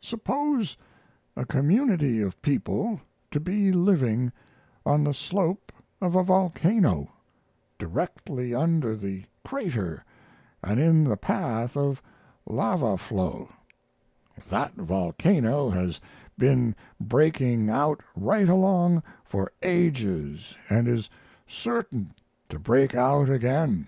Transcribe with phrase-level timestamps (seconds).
[0.00, 0.76] Suppose
[1.36, 4.32] a community of people to be living
[4.84, 5.70] on the slope
[6.00, 7.12] of a volcano,
[7.78, 10.04] directly under the crater
[10.64, 12.02] and in the path of
[12.44, 13.50] lava flow;
[14.50, 16.00] that volcano has
[16.36, 21.08] been breaking out right along for ages and is
[21.46, 22.12] certain
[22.48, 23.86] to break out again.